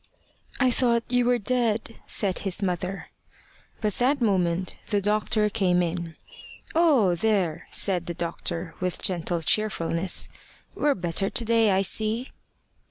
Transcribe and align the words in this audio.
"I 0.59 0.71
thought 0.71 1.03
you 1.11 1.25
were 1.25 1.37
dead," 1.37 1.97
said 2.07 2.39
his 2.39 2.63
mother. 2.63 3.09
But 3.81 3.93
that 3.97 4.19
moment 4.19 4.73
the 4.89 4.99
doctor 4.99 5.47
came 5.47 5.83
in. 5.83 6.15
"Oh! 6.73 7.13
there!" 7.13 7.67
said 7.69 8.07
the 8.07 8.15
doctor 8.15 8.73
with 8.79 8.99
gentle 9.03 9.43
cheerfulness; 9.43 10.29
"we're 10.73 10.95
better 10.95 11.29
to 11.29 11.45
day, 11.45 11.69
I 11.69 11.83
see." 11.83 12.31